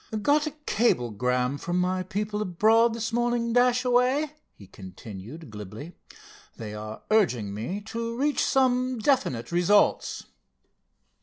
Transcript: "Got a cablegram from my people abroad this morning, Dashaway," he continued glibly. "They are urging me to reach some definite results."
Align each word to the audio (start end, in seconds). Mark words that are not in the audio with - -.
"Got 0.23 0.47
a 0.47 0.51
cablegram 0.65 1.59
from 1.59 1.77
my 1.79 2.01
people 2.01 2.41
abroad 2.41 2.95
this 2.95 3.13
morning, 3.13 3.53
Dashaway," 3.53 4.31
he 4.55 4.65
continued 4.65 5.51
glibly. 5.51 5.93
"They 6.57 6.73
are 6.73 7.03
urging 7.11 7.53
me 7.53 7.81
to 7.81 8.17
reach 8.17 8.43
some 8.43 8.97
definite 8.97 9.51
results." 9.51 10.25